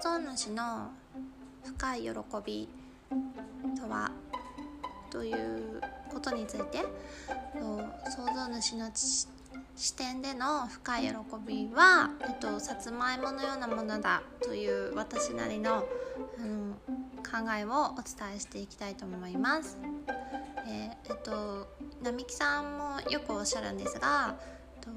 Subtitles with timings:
[0.00, 0.90] 創造主の
[1.64, 2.08] 深い喜
[2.46, 2.68] び
[3.76, 4.12] とは
[5.10, 6.84] ということについて
[8.08, 11.14] 創造主の視点での深い喜
[11.44, 15.80] びは、えっと、さつまいものようなものだという私なりのあ
[16.42, 16.74] の
[17.24, 19.78] 考えをお伝えしていきたいと思います。
[20.68, 21.66] えー、えっと
[22.02, 24.36] 並木さんもよくおっしゃるんですが、
[24.76, 24.90] えっと、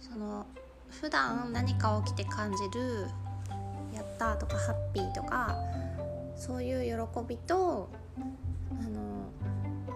[0.00, 0.46] その
[0.90, 3.08] 普段何か起きて感じる
[4.16, 5.54] 「った」とか「ハッピー」とか
[6.34, 7.88] そういう喜びと
[8.70, 9.30] あの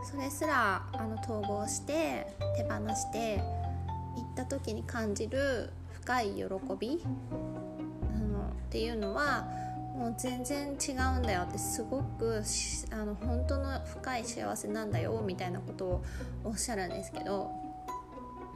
[0.04, 3.38] それすらあの統合して手放して
[4.16, 6.42] 行った時に感じる深い喜
[6.78, 7.04] び
[8.14, 9.46] あのっていうのは
[9.94, 11.42] もう全然違うんだよ。
[11.42, 12.42] ってすごく
[12.90, 16.04] あの本当の深い幸せなんだよみたいなことを
[16.44, 17.50] おっしゃるんですけど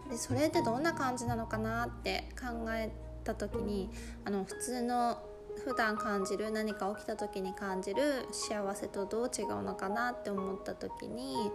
[0.08, 2.90] でそれってどんな感じなのかなって考え
[3.24, 3.90] た時に
[4.24, 5.18] あの普通の
[5.64, 11.50] 普段感じる何か起きた時に感じる幸せとどう違うのかなって思った時に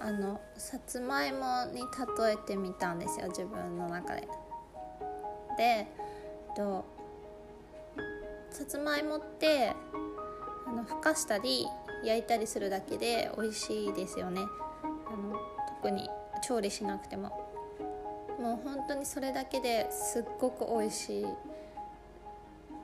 [0.00, 4.28] あのさつまいもに例えてみたんですよ自分の中で。
[5.56, 5.88] で、え
[6.52, 6.84] っと、
[8.50, 9.74] さつまいもって
[10.66, 11.66] あのふかしたり
[12.04, 14.40] 焼いたりするだけで美味しいですよね
[15.06, 15.36] あの
[15.82, 16.08] 特に
[16.46, 17.48] 調理しなくても
[18.38, 21.26] もう本当にそれだけですっごく美味しい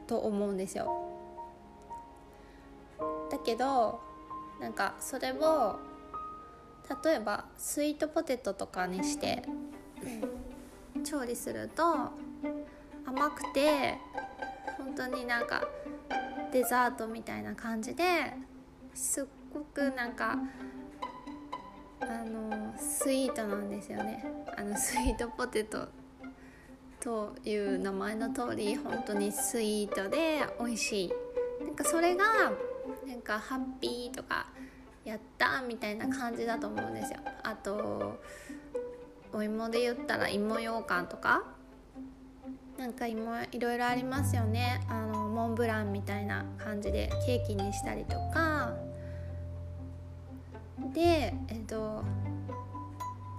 [0.06, 1.10] と思うんですよ。
[3.30, 4.00] だけど
[4.60, 5.78] なんかそれを
[7.04, 9.42] 例えばスイートポテトとかにして
[11.02, 11.82] 調理すると
[13.06, 13.98] 甘くて
[14.78, 15.66] 本当になんか
[16.52, 18.32] デザートみたいな感じで
[18.94, 20.38] すっごくなんか
[22.00, 24.24] あのスイートなんですよね。
[24.56, 25.88] あのスイートポテト。
[27.04, 31.12] という名前の通り本当にスイートで美味しい。
[31.62, 32.24] なんかそれが
[33.06, 34.46] なんかハッピーとか
[35.04, 37.18] やったみたいな感じだと思うんですよ。
[37.42, 38.18] あと
[39.34, 41.42] お芋で言ったら芋ようかんとか。
[42.78, 44.80] なんか芋いろいろありますよね。
[44.88, 48.72] あのモンブランみたいな感じでケーキにしたりとか。
[50.94, 52.02] でえっと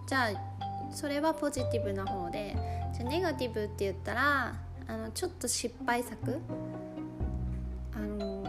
[0.08, 0.55] じゃあ
[0.92, 2.56] それはポジティブな方で
[2.94, 4.56] じゃネガティブって言ったら
[4.88, 6.40] あのちょっと失敗作？
[7.94, 8.44] あの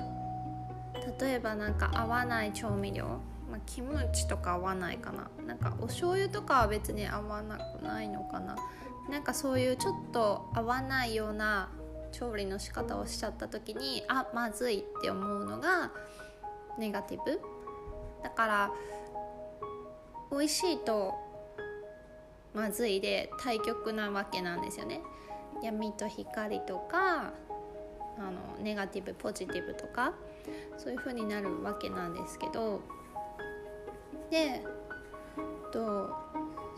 [1.20, 3.04] 例えばなんか合わない調味料、
[3.50, 5.28] まあ、キムチとか合わないかな。
[5.46, 8.56] なんかお醤油とかは別に合わなくないのかな。
[9.10, 11.68] なんかそういうちょっと合わないような
[12.12, 15.90] 調理の仕方をしちゃった時にあまずいって思うのが
[16.78, 17.40] ネガティブ？
[18.22, 18.70] だから
[20.30, 21.14] 美味しいと
[22.56, 25.02] まずいで対極なわけなんですよね。
[25.62, 27.32] 闇と光とか
[28.18, 30.14] あのネガティブポジティブとか
[30.78, 32.80] そういう風になるわけなんですけど。
[34.30, 34.64] で
[35.70, 36.10] と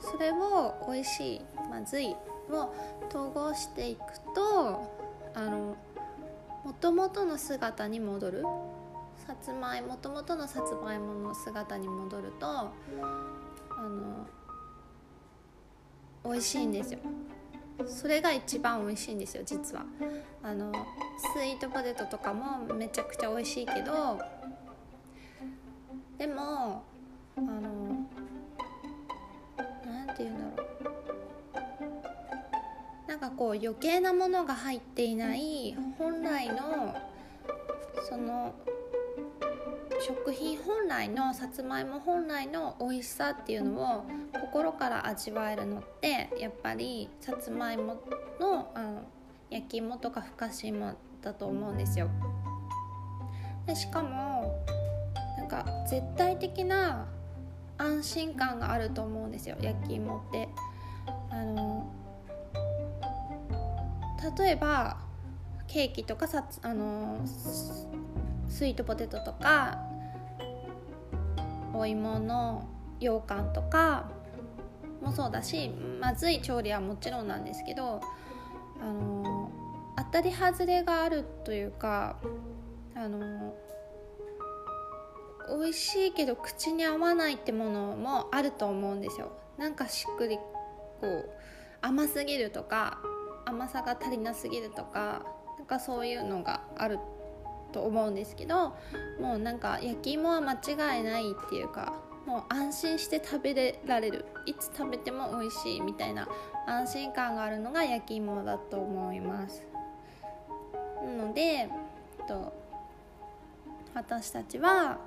[0.00, 1.40] それを美味しい
[1.70, 2.14] まずい
[2.50, 2.74] を
[3.08, 4.00] 統合していく
[4.34, 4.92] と
[5.34, 5.76] あの
[6.64, 8.44] 元々の姿に戻る。
[9.26, 12.70] さつまいもともとのさつまいもの姿に戻るとあ
[13.78, 14.26] の
[16.24, 17.00] 美味しいんですよ。
[17.86, 19.84] それが一番美味しいんですよ実は。
[20.42, 20.72] あの
[21.34, 24.18] スイートポテトとかもめちゃくちゃ美味しいけど
[26.16, 26.82] でも
[27.36, 28.06] あの
[29.84, 30.68] 何て言うんだろう。
[33.08, 36.94] なんかこう余計なものが入っていない本来の
[38.08, 38.54] その
[40.00, 44.04] 食品本来のさつまいも本来の美味しさっていうのを
[44.40, 48.00] 心から味わえるのってやっぱりさつまいも
[48.40, 49.02] のあの
[49.50, 52.08] 焼き芋とかふかし芋だと思うんですよ。
[53.66, 54.64] でしかも
[55.36, 57.06] なんか絶対的な
[57.76, 60.48] 安心感があると思うんですよ焼き芋って。
[61.30, 61.92] あの
[64.36, 64.98] 例えば
[65.66, 69.87] ケーキとかさあのスイートポテトとか
[71.78, 72.68] お芋の
[73.00, 74.10] 羊羹とか
[75.00, 75.70] もそうだし
[76.00, 78.00] まずい調理はもちろんなんですけど
[78.80, 79.50] あの
[79.96, 82.16] 当たり外れがあるというか
[82.94, 83.54] あの
[85.48, 89.32] 美味しいけど口に合わないってものもあると思うんですよ。
[89.56, 91.30] なんかしっくりこう
[91.80, 92.98] 甘すぎるとか
[93.46, 95.24] 甘さが足りなすぎるとか
[95.58, 96.98] なんかそういうのがある
[97.72, 98.74] と思うんですけど
[99.20, 101.94] もうなんか焼き芋は間違いないっていうか
[102.26, 104.26] もう安心して食べれられる。
[104.44, 106.28] いつ食べても美味しいみたいな
[106.66, 109.66] 安心感があるのが焼き芋だと思います。
[111.02, 111.68] なのので
[112.28, 112.52] と
[113.94, 114.98] 私たちは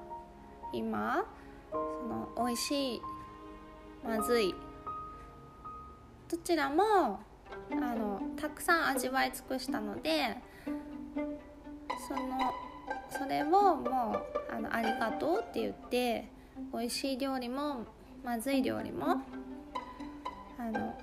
[0.73, 1.23] 今
[1.71, 3.01] その美味しい
[4.03, 4.55] まずい
[6.29, 7.19] どちらも
[7.71, 10.37] あのたくさん味わい尽くしたので
[12.15, 16.29] そのそれをもうあのありがとうって言って
[16.73, 17.85] 美味しい料理も
[18.23, 19.21] まずい料理も
[20.57, 20.97] あの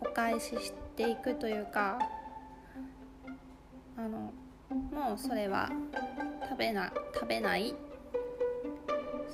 [0.00, 1.98] お返ししていくというか
[3.96, 4.32] あの
[4.90, 5.70] もうそれは
[6.48, 7.74] 食べな食べない。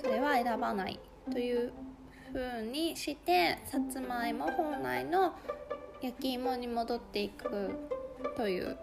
[0.00, 1.00] それは選ばない
[1.30, 1.72] という
[2.32, 5.34] 風にしてさつまいも本来の
[6.00, 7.70] 焼き芋に戻っていく
[8.36, 8.78] という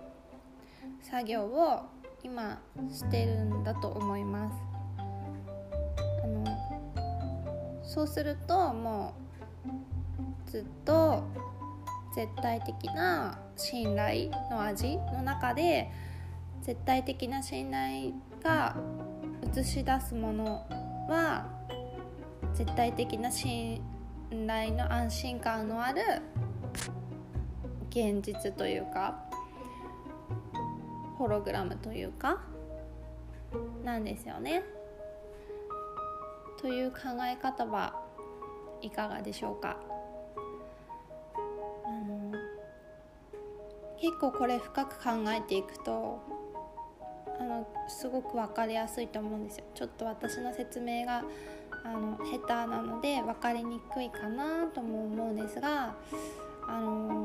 [1.02, 1.84] 作業を
[2.26, 4.58] 今してるんだと思います。
[6.24, 6.44] あの
[7.84, 9.14] そうするとも
[10.48, 11.24] うずっと
[12.16, 15.92] 絶対的な信頼の味の中で
[16.64, 18.14] 絶対的な信頼
[18.44, 18.76] が
[19.56, 20.66] 映し出すもの
[21.08, 21.46] は
[22.56, 23.84] 絶対的な信
[24.48, 26.02] 頼の安心感のある
[27.92, 29.25] 現実というか
[31.18, 32.42] ホログラムというか
[33.84, 34.64] なんですよね。
[36.60, 36.98] という考
[37.32, 38.02] え方は
[38.82, 39.78] いかがでしょうか
[41.86, 42.32] あの
[44.00, 46.20] 結構これ深く考えていくと
[47.40, 49.66] あのすごく分かりやすいと思うんですよ。
[49.74, 51.24] ちょっと私の説明が
[51.84, 55.96] あの下手なので分かりにくいかなとも思うんですが、
[56.68, 57.25] あの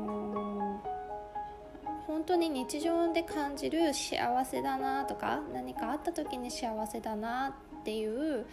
[2.21, 8.45] 本当に日常で感じる幸せだなとか何かあった時に幸せだなっていう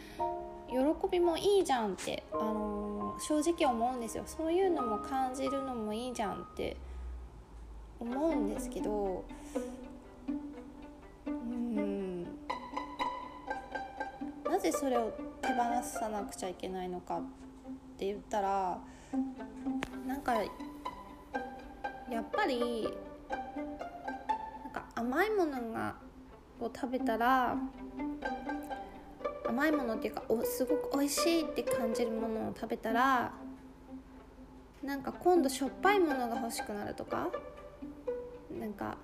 [0.70, 0.76] 喜
[1.12, 4.25] びもいいじゃんって、あのー、正直思うんですよ。
[4.25, 6.79] そういうのも感じるのもいいじゃんって
[8.00, 9.23] 思うんですけど
[11.26, 12.23] うん
[14.44, 15.12] なぜそれを
[15.43, 17.21] 手放さなくちゃいけないのかっ
[17.99, 18.79] て言ったら
[20.06, 20.37] なんか
[22.11, 22.88] やっぱり
[24.99, 25.95] 甘いものが
[26.61, 27.56] を食べたら
[29.49, 33.33] 甘いものっていうかおすごく美味しいって感じるものを食べたら
[34.83, 37.29] なんか今度しょっぱいものが欲しくなるとか
[38.59, 38.97] なんか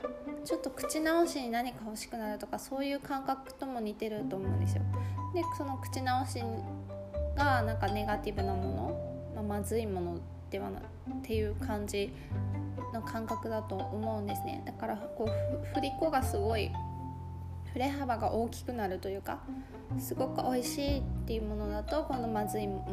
[0.44, 4.82] ちょっと口直しに何か欲しくなるとかそういう感覚とも似てると思うんですよ。
[5.32, 6.42] でその口直し
[7.36, 10.18] がなんかネガティブなもの、まあ、まずいもの
[10.50, 10.82] ではなっ
[11.22, 12.12] ていう感じ
[12.92, 14.62] の感覚だと思うんですね。
[14.64, 16.70] だからこう振り子がすごい
[17.72, 19.40] 振れ幅が大きくなるというか
[19.98, 22.84] すごく美味しいっていうものだと今度まずいも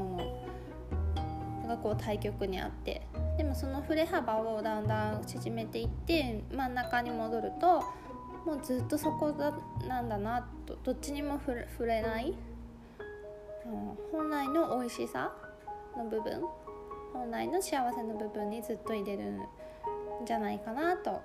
[1.63, 3.05] のがこう対極にあって
[3.37, 7.83] でもその振れ幅をだんだん縮めていって真ん中に戻ると
[8.43, 9.53] もうずっとそこだ
[9.87, 12.33] なんだなとどっちにも触れない、
[13.65, 15.31] うん、本来の美味しさ
[15.95, 16.41] の部分
[17.13, 19.41] 本来の幸せの部分にずっと入れる
[20.25, 21.21] じゃないかなと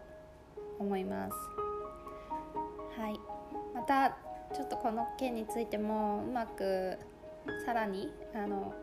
[0.78, 1.34] 思います。
[3.00, 3.20] はい。
[3.74, 4.16] また
[4.54, 6.98] ちょっとこの件についてもうまく
[7.64, 8.74] さらにあの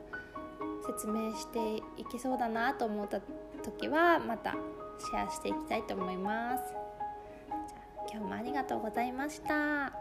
[0.86, 3.22] 説明していけそうだなと思った
[3.64, 4.52] 時はまた
[5.00, 6.64] シェアしていきたいと思います。
[8.12, 9.92] 今日もありがとうございました。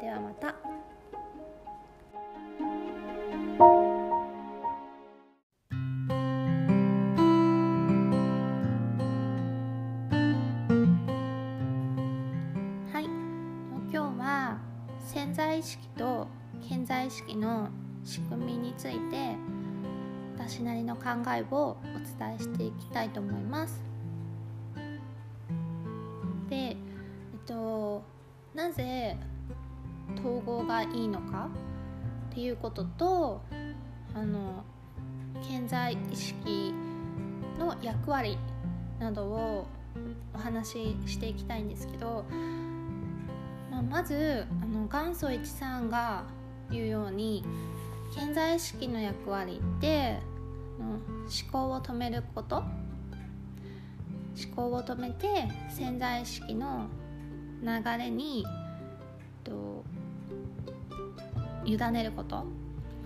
[0.00, 0.54] ではまた。
[21.26, 23.82] なりの考えをお伝えしていきたいと思います。
[26.48, 26.76] でえっ
[27.44, 28.02] と
[28.54, 29.16] なぜ
[30.18, 31.48] 統合がいいのか
[32.30, 33.42] っていうことと
[34.14, 34.64] あの
[35.48, 36.72] 健在意識
[37.58, 38.38] の役割
[39.00, 39.66] などを
[40.32, 42.24] お話ししていきたいんですけど、
[43.70, 46.24] まあ、まずあの元祖一さんが
[46.70, 47.44] 言うように
[48.14, 50.20] 健在意識の役割って
[50.78, 52.56] 思考を止めること。
[52.56, 56.88] 思考を止めて潜在意識の
[57.62, 58.44] 流れに
[59.42, 59.82] と
[61.64, 62.44] 委ねること。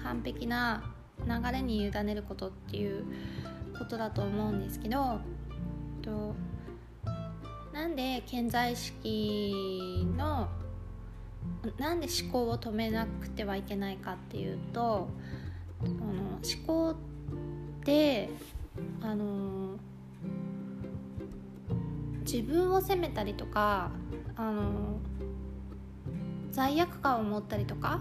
[0.03, 0.83] 完璧な
[1.27, 3.05] 流れに委ねることっていう
[3.79, 5.21] ことだと思うんですけど
[6.03, 6.35] と
[7.73, 10.49] なんで健在意識の
[11.79, 15.09] なんで思考を止めなくてはいけないかっていうと
[15.83, 16.97] の思考
[17.81, 18.29] って
[19.03, 19.77] あの
[22.21, 23.91] 自分を責めたりとか
[24.37, 24.99] あの
[26.51, 28.01] 罪悪感を持ったりとか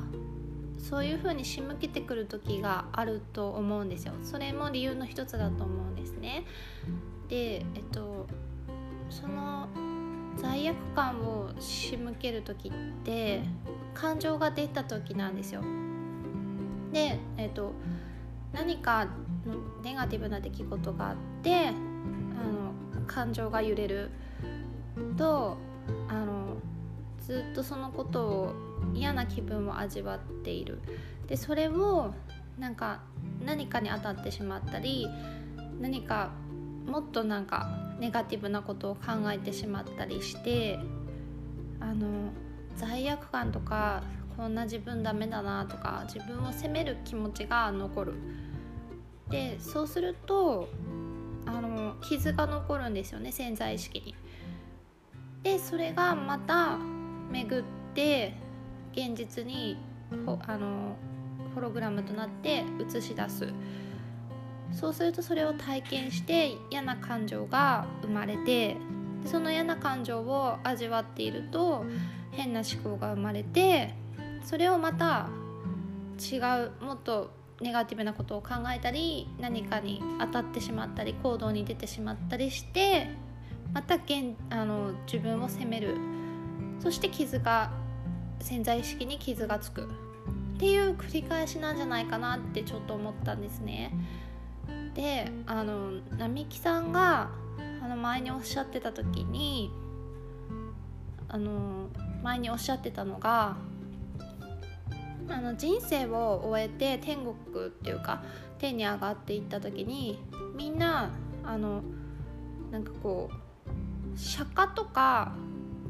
[0.77, 4.13] そういう風に仕向けてくる時があると思うんですよ。
[4.23, 6.45] それも理由の一つだと思うんですね。
[7.27, 8.27] でえっと
[9.09, 9.67] その
[10.37, 12.71] 罪悪感を仕向ける時っ
[13.03, 13.41] て
[13.93, 15.61] 感情が出た時なんですよ。
[16.91, 17.73] でえっと
[18.53, 19.07] 何か
[19.83, 24.11] ネガティブな出来事があってあの感情が揺れる
[25.17, 25.57] と
[26.07, 26.57] あの
[27.19, 28.53] ずっとそのことを
[28.93, 30.81] 嫌な気分を味わっている。
[31.27, 32.13] でそれを
[32.57, 33.01] なんか
[33.45, 35.07] 何かに当たってしまったり
[35.79, 36.31] 何か
[36.85, 37.69] もっとなんか
[37.99, 40.79] ネガティブなことを考えてしまったりして
[41.79, 42.31] あの
[42.75, 44.03] 罪悪感とか
[44.35, 48.13] こんな自分ダメだなとか自分を責める気持ちが残る。
[49.29, 50.69] でそうすると
[51.45, 54.15] あの傷が残るんですよね潜在意識に。
[55.43, 56.77] でそれがまた
[57.31, 58.33] 巡って
[58.93, 59.77] 現実に
[60.47, 60.95] あの
[61.55, 63.53] ホログラムとなって映し出す
[64.71, 68.77] そうするとそれを体験して嫌な感情が生まれて
[69.25, 71.85] その嫌な感情を味わっていると
[72.31, 73.93] 変な思考が生まれて
[74.43, 75.29] それをまた
[76.19, 83.09] 違うもっとネガティブなことを考えたり何かに当たってしまったり行動に出てしまったりして
[83.73, 85.97] また現あの自分を責める
[86.79, 87.71] そして傷が
[88.39, 89.85] 潜在意識に傷がつくっ
[90.59, 93.93] ていう繰り返しなんじゃないかなってちょっと思ったんですね。
[94.93, 97.29] であの並木さんが
[97.81, 99.71] あの前におっしゃってた時に
[101.27, 101.89] あの
[102.23, 103.55] 前におっしゃってたのが
[105.29, 107.33] あの人生を終えて天国
[107.67, 108.23] っていうか
[108.57, 110.19] 天に上がっていった時に
[110.55, 111.11] みんな
[111.43, 111.81] あの
[112.71, 115.33] なんかこう釈迦とか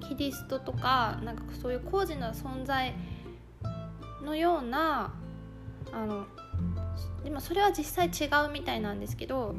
[0.07, 2.93] キリストとかなんかそういう高次な存在
[4.23, 5.13] のような
[5.91, 6.25] あの
[7.23, 9.55] でもそれは実際違うみたいなんですけど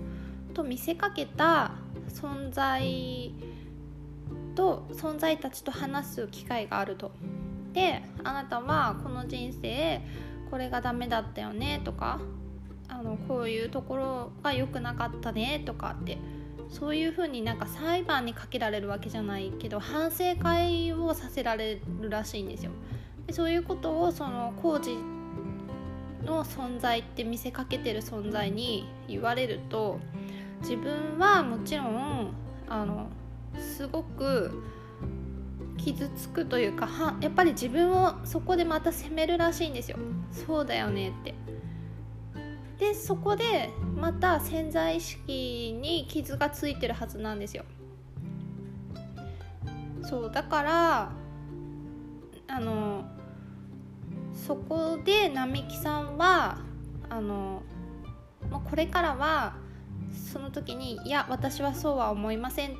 [0.54, 1.72] と見せかけた
[2.08, 3.32] 存在
[4.54, 7.12] と存在たちと話す機会があると。
[7.72, 10.00] であなたはこの人生
[10.50, 12.20] これがダメだったよねとか
[12.88, 16.18] あのこういうところが良くなかったねとかって
[16.68, 22.72] そういうふうになんか裁判にかけられるわけじゃないけど反省会をさせられるらしいんですよ。
[23.26, 24.96] でそういうことをその工事
[26.24, 29.98] の存在って見せかけてる存在に言われると
[30.62, 32.32] 自分はもちろん
[32.68, 33.08] あの
[33.58, 34.62] すごく
[35.80, 39.96] 傷つくというかはやっぱり自分をそこでまた責めるらしいんですよ。
[40.30, 41.34] そうだよねって。
[42.78, 47.64] でそこでまた潜在意識に傷がついてるはずなんですよ。
[50.02, 51.12] そうだから
[52.48, 53.04] あの
[54.32, 56.58] そこで並木さんは
[57.08, 57.62] あの
[58.50, 59.54] これからは
[60.32, 62.74] その時に「いや私はそうは思いません」っ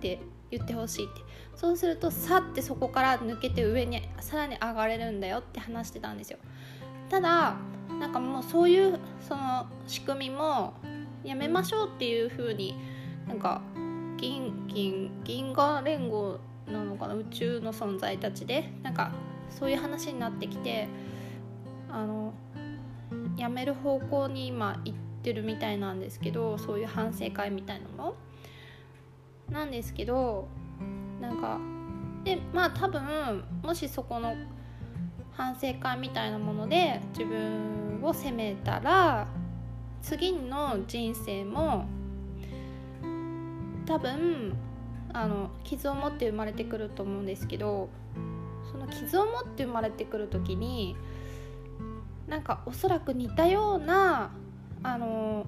[0.00, 1.29] て言ってほしいって。
[1.60, 6.38] そうするとさってそこから抜けて上にさらに上がれるんだよって話してたんですよ。
[7.10, 7.54] ただ
[8.00, 10.72] なんかもうそういうその仕組みも
[11.22, 12.76] やめましょうっていう風に
[13.28, 13.60] なんか
[14.16, 19.12] 銀銀銀河連合なのかな宇宙の存在たちでなんか
[19.50, 20.88] そういう話になってきて
[21.90, 22.32] あの
[23.36, 28.14] やめる方向に今行ってるみたいなんですけどそういう反省会みたいなの
[29.50, 30.48] なんですけど
[31.20, 31.58] なんか
[32.24, 34.34] でまあ多分もしそこの
[35.32, 39.28] 反省会みたいなもので自分を責めたら
[40.02, 41.86] 次の人生も
[43.86, 44.56] 多分
[45.12, 47.88] あの傷を持って生まれてくると思うんですけど
[48.70, 50.96] その傷を持って生まれてくる時に
[52.28, 54.30] なんかおそらく似たような
[54.82, 55.46] あの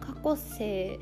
[0.00, 0.98] 過去性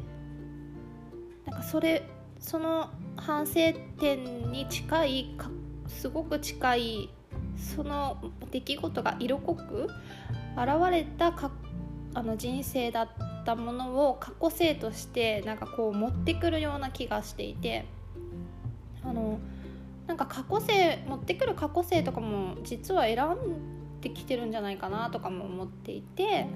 [1.47, 2.03] なんかそれ
[2.41, 5.51] その反省点に近いか
[5.89, 7.11] すごく近い
[7.57, 8.19] その
[8.51, 9.89] 出来事が色濃く
[10.57, 11.51] 現れたか
[12.15, 13.09] あの人生だっ
[13.45, 17.85] たものを過去性としてなんかこう持ってくるような気がしていて
[19.05, 19.39] あの
[20.07, 26.47] なんか過去性持ってくる過去性とかも実は選んできてるんじゃないかなとかも思っていて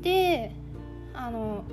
[0.00, 0.54] で
[1.12, 1.64] あの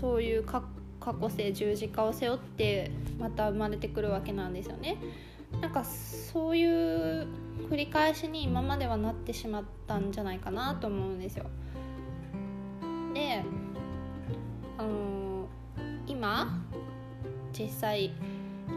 [0.00, 0.77] そういう過去
[1.08, 4.98] 過去性十字架を背負ってまた生まれてくるわけなんですよね。
[5.62, 7.26] なんかそういう
[7.70, 11.46] 繰り返しに今まではなってしまったんじゃないかなと思うんですよ。
[13.14, 13.42] で、
[14.76, 15.48] あのー、
[16.06, 16.62] 今
[17.58, 18.12] 実際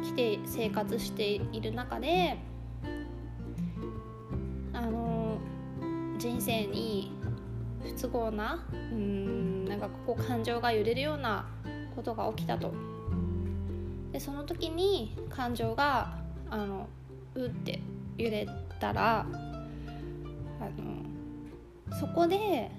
[0.02, 2.38] 来て生活している中で
[4.72, 5.38] あの
[6.18, 7.12] 人生に
[7.84, 11.46] 不都合なうんなんかここ感情が揺れるような
[11.96, 12.74] ことが起きたと。
[14.12, 16.18] でその時に感情が
[16.50, 16.88] あの
[17.36, 17.82] うって
[18.18, 18.48] 揺れ
[18.80, 19.26] たら
[20.60, 22.72] あのそこで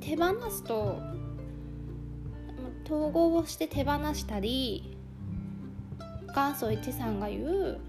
[0.00, 1.00] 手放すと
[2.84, 4.96] 統合をして手放したり
[6.34, 7.80] 元祖一さんが言う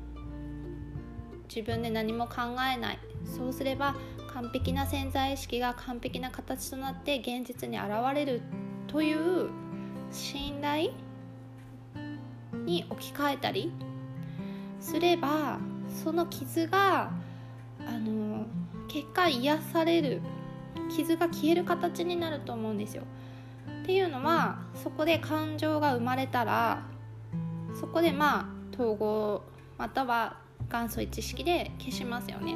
[1.53, 2.35] 自分で何も考
[2.73, 2.99] えない。
[3.25, 3.95] そうすれば
[4.33, 8.41] 完璧な潜在意識が完璧な形となって現実に現れる
[8.87, 9.49] という
[10.13, 10.91] 信頼
[12.65, 13.71] に置き換えたり
[14.79, 15.59] すれば
[16.03, 17.11] その傷が
[17.85, 18.45] あの
[18.87, 20.21] 結果癒される
[20.95, 23.03] 傷が消える形になると思うんですよ。
[23.81, 26.83] っていうのはそこで感情が生まれたら
[27.79, 29.41] そこでまあ統合
[29.77, 30.37] または
[30.71, 32.55] 元祖一式で消しますよね。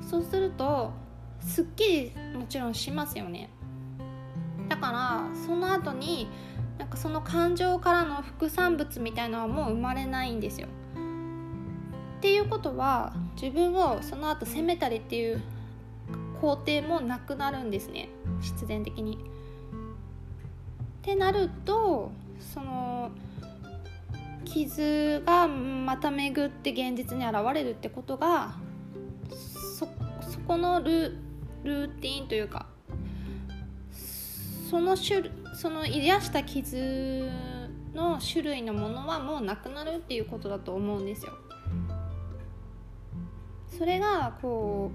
[0.00, 0.92] そうすると
[1.40, 3.50] すっきりもちろんしますよね。
[4.68, 6.28] だからその後に
[6.78, 10.68] なんかその感情からの副産物みたいのはもう生まれないんですよ。
[12.18, 15.42] っていうことは自分をその後責めたりっていう
[16.40, 18.08] 工程もなくなるんですね
[18.40, 19.16] 必然的に。
[19.16, 19.18] っ
[21.02, 23.10] てなるとその
[24.44, 28.54] 傷がまた巡って現実に現れるってことが
[29.70, 29.86] そ
[30.46, 31.16] このル
[31.62, 32.66] ルーティンというか
[34.70, 37.30] その種その癒した傷
[37.94, 41.32] の種類のものはもうなくなるっていうことだと思うんですよ。
[43.78, 44.90] それがこ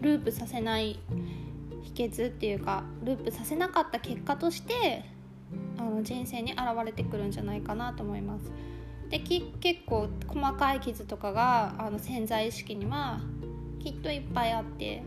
[0.00, 0.98] うループさせない
[1.82, 5.04] 秘訣っていうかループさせなかった結果として
[5.78, 8.50] あの人生に現れてくるんじゃないかなと思います。
[9.10, 9.46] で結
[9.86, 13.20] 構細かい傷とかがあの潜在意識には
[13.78, 15.02] きっといっぱいあって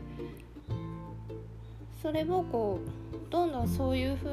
[2.00, 4.30] それをこうどんどんそういう風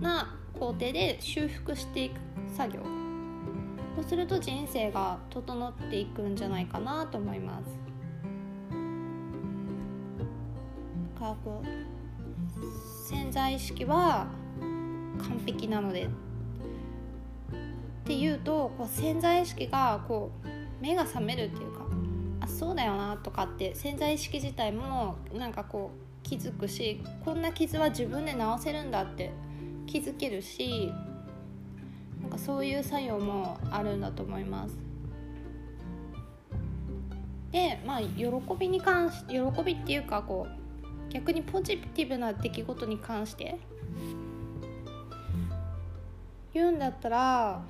[0.00, 2.20] な工程で修復していく
[2.56, 2.80] 作業
[3.96, 7.82] そうすると人生が整っていくんじゃないかなと思います。
[11.22, 14.26] かこう潜在意識は
[14.60, 16.08] 完璧なのでっ
[18.04, 21.86] ていうとこう潜在意識がこう目が覚めるっていうか
[22.40, 29.30] あそうだよなとかって潜在意識自体もなんかこう気づくしこんな傷は自分で治せるんだって
[29.86, 30.92] 気づけるし
[32.20, 34.78] なんかそういう作用もあるんだと思います。
[37.50, 38.26] でまあ喜
[38.58, 43.58] びに関し喜びっていうかこう逆にポジティブな出来事に関して
[46.54, 47.62] 言うんだったら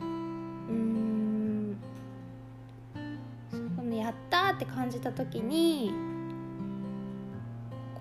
[0.00, 0.04] う
[0.72, 1.76] ん
[3.76, 6.13] そのやったって感じた時に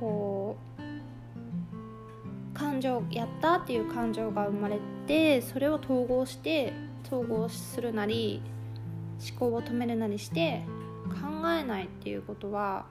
[0.04, 0.84] こう
[2.54, 6.74] 感情やったっていう感情が生まれてそれを統合して
[7.06, 8.42] 統合するなり
[9.30, 10.66] 思考を止めるなりして
[11.08, 12.86] 考えないっていうことは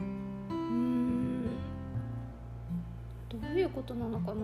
[0.00, 1.46] うん
[3.28, 4.42] どういうことなのかな。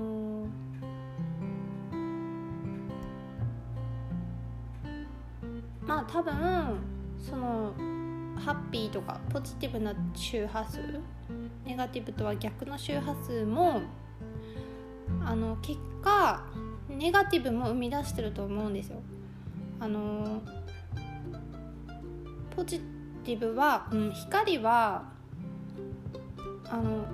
[5.81, 6.79] まあ多分
[7.19, 7.73] その
[8.49, 10.79] ハッピーとかポジティブな周波数
[11.67, 13.83] ネガティブとは逆の周波数も
[15.23, 16.47] あの結果
[16.89, 19.03] ネガティブも生み出してると思うんですよ。
[19.79, 20.41] あの
[22.57, 22.81] ポジ
[23.23, 25.13] ティブは、うん、光は
[26.71, 27.05] あの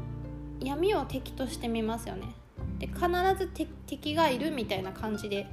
[0.60, 2.28] 闇を敵としてみますよね。
[2.78, 3.48] で必ず
[3.88, 5.48] 敵がいるみたいな感じで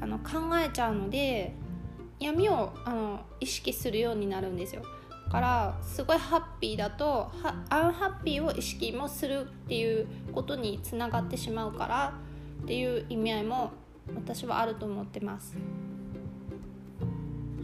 [0.00, 1.52] あの考えちゃうので
[2.20, 4.82] 闇をあの意識するようになるんですよ
[5.30, 7.30] からすごいハッピーだと
[7.68, 12.14] アンハッピーを意識もするっていうことにつながってしまうから
[12.62, 13.70] っていう意味合いも
[14.14, 15.56] 私はあると思ってます。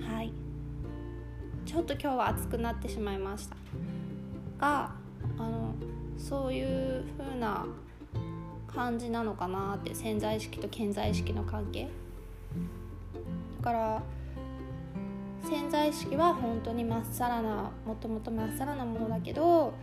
[0.05, 0.33] はい。
[1.65, 3.57] ちょっと今日は暑くなってしまいました。
[4.59, 4.93] が
[5.39, 5.75] あの
[6.19, 7.67] そういう風な
[8.67, 11.89] 感じなのかなって潜在意識と潜在意識の関係。
[13.59, 14.03] だから
[15.49, 19.75] 潜在意識は本当にまっさらなもともとまっさらなものだけど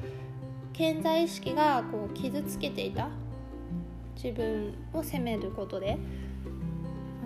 [0.73, 3.09] 潜在意識がこう傷つけていた
[4.15, 5.97] 自分を責めることで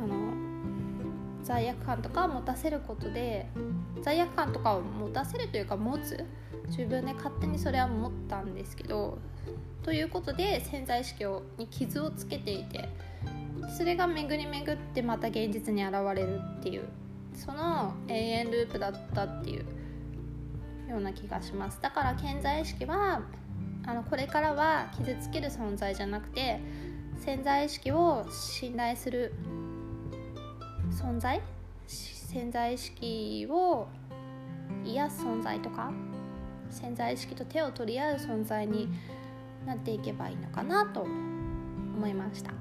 [0.03, 0.33] あの
[1.43, 3.47] 罪悪感とかを持たせることで
[4.01, 6.25] 罪悪感とかを持たせるというか持つ
[6.69, 9.19] 自分で勝手にそれは思ったんですけど
[9.83, 12.89] ということで潜在意識をに傷をつけていて
[13.77, 16.85] それが巡り巡ってまた現実に現れるっていう
[17.33, 19.65] その永遠ループだったっていう
[20.89, 21.81] ような気がします。
[21.81, 23.21] だから潜在意識は
[23.85, 26.59] あのこれからは傷つける存在じゃなくて
[27.17, 29.33] 潜在意識を信頼する
[30.91, 31.41] 存在？
[31.87, 33.87] 潜在意識を
[34.85, 35.91] 癒す存在とか？
[36.69, 38.89] 潜在意識と手を取り合う存在に
[39.65, 42.51] なっていけばいいのかなと思いました。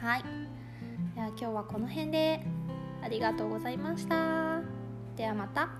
[0.00, 0.22] はい。
[1.14, 2.59] では今日はこの辺で。
[3.02, 4.60] ありがとうございました。
[5.16, 5.79] ではまた。